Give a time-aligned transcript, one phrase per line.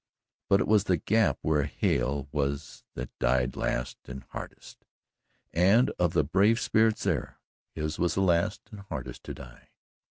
[0.49, 4.83] But it was the gap where Hale was that died last and hardest
[5.53, 7.37] and of the brave spirits there,
[7.75, 9.69] his was the last and hardest to die.